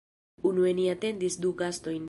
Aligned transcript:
Unue 0.51 0.71
ni 0.79 0.87
atendis 0.95 1.39
du 1.47 1.55
gastojn 1.63 1.99